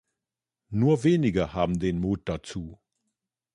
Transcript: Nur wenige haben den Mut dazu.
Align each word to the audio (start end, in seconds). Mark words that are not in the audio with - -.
Nur 0.71 1.03
wenige 1.03 1.53
haben 1.53 1.77
den 1.77 1.99
Mut 1.99 2.21
dazu. 2.25 2.79